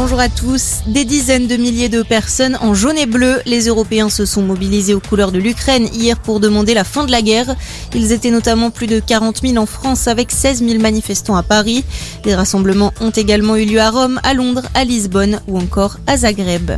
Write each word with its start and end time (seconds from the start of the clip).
Bonjour 0.00 0.20
à 0.20 0.28
tous. 0.28 0.82
Des 0.86 1.04
dizaines 1.04 1.48
de 1.48 1.56
milliers 1.56 1.88
de 1.88 2.04
personnes 2.04 2.56
en 2.60 2.72
jaune 2.72 2.96
et 2.96 3.04
bleu. 3.04 3.40
Les 3.46 3.66
Européens 3.66 4.08
se 4.08 4.26
sont 4.26 4.42
mobilisés 4.42 4.94
aux 4.94 5.00
couleurs 5.00 5.32
de 5.32 5.40
l'Ukraine 5.40 5.88
hier 5.92 6.20
pour 6.20 6.38
demander 6.38 6.72
la 6.72 6.84
fin 6.84 7.02
de 7.02 7.10
la 7.10 7.20
guerre. 7.20 7.56
Ils 7.96 8.12
étaient 8.12 8.30
notamment 8.30 8.70
plus 8.70 8.86
de 8.86 9.00
40 9.00 9.40
000 9.42 9.56
en 9.56 9.66
France 9.66 10.06
avec 10.06 10.30
16 10.30 10.64
000 10.64 10.80
manifestants 10.80 11.34
à 11.34 11.42
Paris. 11.42 11.84
Des 12.22 12.36
rassemblements 12.36 12.94
ont 13.00 13.10
également 13.10 13.56
eu 13.56 13.64
lieu 13.64 13.80
à 13.80 13.90
Rome, 13.90 14.20
à 14.22 14.34
Londres, 14.34 14.62
à 14.74 14.84
Lisbonne 14.84 15.40
ou 15.48 15.58
encore 15.58 15.96
à 16.06 16.16
Zagreb 16.16 16.70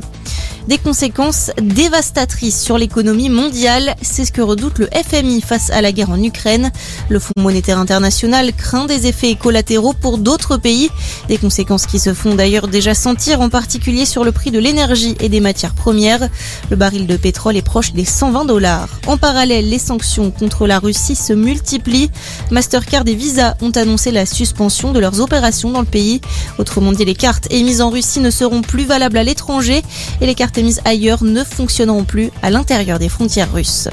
des 0.69 0.79
conséquences 0.79 1.51
dévastatrices 1.61 2.61
sur 2.61 2.79
l'économie 2.79 3.29
mondiale. 3.29 3.95
C'est 4.03 4.25
ce 4.25 4.33
que 4.33 4.43
redoute 4.43 4.79
le 4.79 4.89
FMI 4.93 5.41
face 5.41 5.71
à 5.71 5.81
la 5.81 5.93
guerre 5.93 6.11
en 6.11 6.23
Ukraine. 6.23 6.71
Le 7.09 7.19
Fonds 7.19 7.33
monétaire 7.37 7.79
international 7.79 8.53
craint 8.53 8.87
des 8.87 9.07
effets 9.07 9.35
collatéraux 9.35 9.93
pour 9.93 10.19
d'autres 10.19 10.57
pays, 10.57 10.91
des 11.29 11.39
conséquences 11.39 11.87
qui 11.87 11.99
se 11.99 12.15
font 12.15 12.35
d'ailleurs 12.35 12.69
déjà 12.69 12.95
sentir 12.95 13.41
en 13.41 13.49
particulier 13.49 14.07
sur 14.07 14.25
le 14.25 14.33
prix 14.33 14.51
de 14.51 14.59
l'énergie 14.59 15.17
et 15.21 15.29
des 15.29 15.41
matières 15.41 15.75
premières. 15.75 16.29
Le 16.71 16.77
baril 16.77 17.07
de 17.07 17.17
pétrole 17.17 17.57
est 17.57 17.63
proche 17.63 17.93
des 17.93 18.05
120 18.05 18.45
dollars. 18.45 18.89
En 19.07 19.17
parallèle, 19.17 19.69
les 19.69 19.79
sanctions 19.79 20.31
contre 20.31 20.67
la 20.67 20.79
Russie 20.79 21.17
se 21.17 21.33
multiplient. 21.33 22.11
Mastercard 22.51 23.05
et 23.07 23.15
Visa 23.15 23.57
ont 23.61 23.71
annoncé 23.71 24.11
la 24.11 24.27
suspension 24.27 24.93
de 24.93 25.01
leurs 25.01 25.21
opérations 25.21 25.71
dans 25.71 25.81
le 25.81 25.87
pays. 25.87 26.21
Autrement 26.59 26.93
dit, 26.93 27.05
les 27.05 27.15
cartes 27.15 27.49
émises 27.51 27.81
en 27.81 27.91
Russie 27.91 28.21
ne 28.21 28.31
seront 28.31 28.63
plus 28.63 28.85
valables 28.85 29.19
à 29.19 29.25
l'étranger 29.25 29.83
et 30.21 30.27
les 30.27 30.35
cartes 30.35 30.50
mises 30.59 30.81
ailleurs 30.85 31.23
ne 31.23 31.45
fonctionneront 31.45 32.05
plus 32.05 32.31
à 32.43 32.51
l'intérieur 32.51 32.99
des 32.99 33.09
frontières 33.09 33.53
russes. 33.53 33.89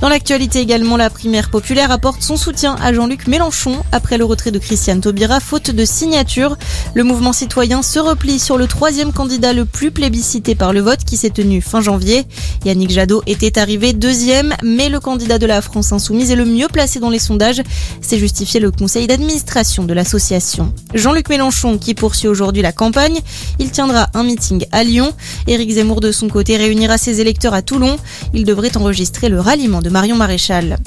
Dans 0.00 0.08
l'actualité 0.08 0.60
également, 0.60 0.96
la 0.96 1.10
primaire 1.10 1.50
populaire 1.50 1.90
apporte 1.90 2.22
son 2.22 2.38
soutien 2.38 2.74
à 2.82 2.90
Jean-Luc 2.90 3.26
Mélenchon 3.26 3.82
après 3.92 4.16
le 4.16 4.24
retrait 4.24 4.50
de 4.50 4.58
Christiane 4.58 5.02
Taubira 5.02 5.40
faute 5.40 5.70
de 5.70 5.84
signature. 5.84 6.56
Le 6.94 7.04
mouvement 7.04 7.34
citoyen 7.34 7.82
se 7.82 7.98
replie 7.98 8.38
sur 8.38 8.56
le 8.56 8.66
troisième 8.66 9.12
candidat 9.12 9.52
le 9.52 9.66
plus 9.66 9.90
plébiscité 9.90 10.54
par 10.54 10.72
le 10.72 10.80
vote 10.80 11.04
qui 11.04 11.18
s'est 11.18 11.28
tenu 11.28 11.60
fin 11.60 11.82
janvier. 11.82 12.24
Yannick 12.64 12.90
Jadot 12.90 13.22
était 13.26 13.58
arrivé 13.58 13.92
deuxième, 13.92 14.54
mais 14.62 14.88
le 14.88 15.00
candidat 15.00 15.38
de 15.38 15.44
la 15.44 15.60
France 15.60 15.92
insoumise 15.92 16.30
est 16.30 16.36
le 16.36 16.46
mieux 16.46 16.68
placé 16.68 16.98
dans 16.98 17.10
les 17.10 17.18
sondages. 17.18 17.62
C'est 18.00 18.18
justifié 18.18 18.58
le 18.58 18.70
conseil 18.70 19.06
d'administration 19.06 19.84
de 19.84 19.92
l'association. 19.92 20.72
Jean-Luc 20.94 21.28
Mélenchon 21.28 21.76
qui 21.76 21.92
poursuit 21.92 22.28
aujourd'hui 22.28 22.62
la 22.62 22.72
campagne. 22.72 23.20
Il 23.58 23.70
tiendra 23.70 24.08
un 24.14 24.22
meeting 24.22 24.64
à 24.72 24.82
Lyon. 24.82 25.12
Éric 25.46 25.72
Zemmour 25.72 26.00
de 26.00 26.10
son 26.10 26.28
côté 26.28 26.56
réunira 26.56 26.96
ses 26.96 27.20
électeurs 27.20 27.52
à 27.52 27.60
Toulon. 27.60 27.98
Il 28.32 28.44
devrait 28.44 28.74
enregistrer 28.78 29.28
le 29.28 29.40
ralliement 29.40 29.82
de 29.82 29.89
Marion 29.90 30.16
Maréchal. 30.16 30.78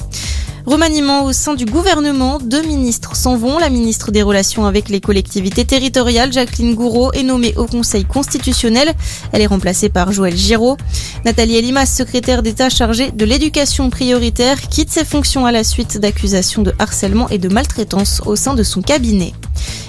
Remaniement 0.66 1.24
au 1.24 1.32
sein 1.34 1.54
du 1.54 1.66
gouvernement, 1.66 2.38
deux 2.38 2.62
ministres 2.62 3.16
s'en 3.16 3.36
vont. 3.36 3.58
La 3.58 3.68
ministre 3.68 4.10
des 4.10 4.22
Relations 4.22 4.64
avec 4.64 4.88
les 4.88 5.00
collectivités 5.00 5.66
territoriales, 5.66 6.32
Jacqueline 6.32 6.74
Gouraud, 6.74 7.12
est 7.12 7.22
nommée 7.22 7.52
au 7.56 7.66
Conseil 7.66 8.06
constitutionnel. 8.06 8.94
Elle 9.32 9.42
est 9.42 9.46
remplacée 9.46 9.90
par 9.90 10.10
Joël 10.10 10.34
Giraud. 10.34 10.78
Nathalie 11.26 11.56
Elimas, 11.56 11.84
secrétaire 11.84 12.42
d'État 12.42 12.70
chargée 12.70 13.10
de 13.10 13.24
l'éducation 13.26 13.90
prioritaire, 13.90 14.58
quitte 14.68 14.90
ses 14.90 15.04
fonctions 15.04 15.44
à 15.44 15.52
la 15.52 15.64
suite 15.64 15.98
d'accusations 15.98 16.62
de 16.62 16.72
harcèlement 16.78 17.28
et 17.28 17.38
de 17.38 17.48
maltraitance 17.48 18.22
au 18.24 18.34
sein 18.34 18.54
de 18.54 18.62
son 18.62 18.80
cabinet. 18.80 19.34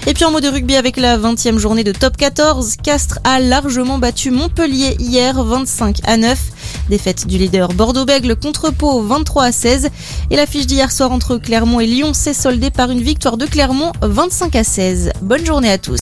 Et 0.08 0.14
puis 0.14 0.26
en 0.26 0.32
mode 0.32 0.46
rugby 0.46 0.76
avec 0.76 0.98
la 0.98 1.18
20e 1.18 1.58
journée 1.58 1.84
de 1.86 1.94
top 1.94 2.18
14, 2.18 2.76
Castres 2.84 3.20
a 3.24 3.40
largement 3.40 3.98
battu 3.98 4.30
Montpellier 4.30 4.98
hier 5.00 5.42
25 5.42 6.00
à 6.04 6.18
9. 6.18 6.38
Défaite 6.90 7.28
du 7.28 7.38
leader 7.38 7.70
Bordeaux-Bègle 7.70 8.36
contre 8.36 8.72
Pau 8.72 9.02
23 9.02 9.44
à 9.46 9.52
16. 9.52 9.90
Et 10.30 10.36
l'affiche 10.36 10.68
d'hier 10.68 10.92
soir 10.92 11.12
entre 11.12 11.38
Clermont 11.38 11.80
et 11.80 11.88
Lyon 11.88 12.14
s'est 12.14 12.34
soldée 12.34 12.72
par 12.72 12.92
une 12.92 13.02
victoire 13.02 13.38
de 13.38 13.46
Clermont 13.46 13.92
25 14.02 14.56
à 14.56 14.64
16. 14.64 15.12
Bonne 15.22 15.46
journée 15.46 15.72
à 15.72 15.78
tous. 15.78 15.94